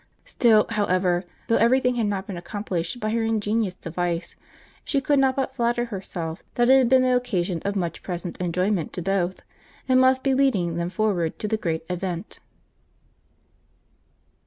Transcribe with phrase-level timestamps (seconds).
[0.25, 4.35] Still, however, though every thing had not been accomplished by her ingenious device,
[4.83, 8.35] she could not but flatter herself that it had been the occasion of much present
[8.39, 9.43] enjoyment to both,
[9.87, 12.39] and must be leading them forward to the great event.